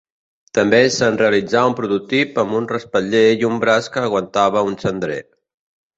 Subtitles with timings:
[0.57, 5.21] També se’n realitzà un prototip amb un respatller i un braç que aguantava un cendrer.